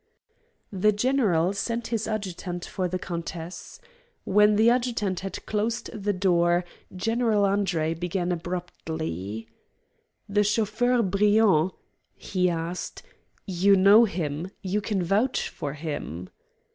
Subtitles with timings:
[0.71, 3.79] The general sent his adjutant for the countess.
[4.23, 9.47] When the adjutant had closed the door General Andre began abruptly:
[10.27, 11.73] "The chauffeur Briand,"
[12.15, 13.03] he asked,
[13.45, 16.31] "you know him; you can vouch for him?"